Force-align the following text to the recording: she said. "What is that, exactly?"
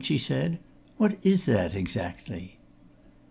she 0.03 0.17
said. 0.17 0.57
"What 0.97 1.19
is 1.21 1.45
that, 1.45 1.75
exactly?" 1.75 2.57